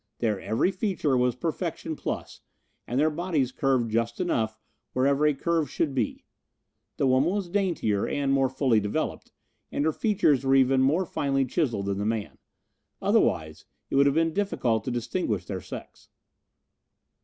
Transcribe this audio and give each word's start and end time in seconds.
Their 0.17 0.39
every 0.41 0.71
feature 0.71 1.15
was 1.15 1.35
perfection 1.35 1.95
plus, 1.95 2.41
and 2.87 2.99
their 2.99 3.11
bodies 3.11 3.51
curved 3.51 3.91
just 3.91 4.19
enough 4.19 4.57
wherever 4.93 5.27
a 5.27 5.35
curve 5.35 5.69
should 5.69 5.93
be. 5.93 6.25
The 6.97 7.05
woman 7.05 7.29
was 7.29 7.47
daintier 7.47 8.07
and 8.07 8.33
more 8.33 8.49
fully 8.49 8.79
developed, 8.79 9.31
and 9.71 9.85
her 9.85 9.91
features 9.93 10.43
were 10.43 10.55
even 10.55 10.81
more 10.81 11.05
finely 11.05 11.45
chiseled 11.45 11.85
than 11.85 11.99
the 11.99 12.05
man. 12.07 12.39
Otherwise 12.99 13.65
it 13.91 13.95
would 13.95 14.07
have 14.07 14.15
been 14.15 14.33
difficult 14.33 14.83
to 14.85 14.89
distinguish 14.89 15.45
their 15.45 15.61
sex. 15.61 16.09